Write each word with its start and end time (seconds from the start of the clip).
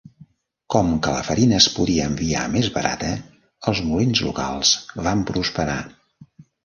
Com 0.75 0.87
que 1.07 1.11
la 1.15 1.25
farina 1.27 1.55
es 1.63 1.67
podia 1.75 2.07
enviar 2.11 2.45
més 2.55 2.69
barata, 2.77 3.09
els 3.73 3.83
molins 3.91 4.23
locals 4.29 4.73
van 5.09 5.23
prosperar. 5.33 5.81